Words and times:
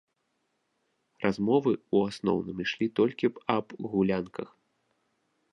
Размовы 1.25 1.73
ў 1.75 1.97
асноўным 2.13 2.57
ішлі 2.65 2.87
толькі 3.01 3.33
аб 3.57 3.79
гулянках. 3.93 4.49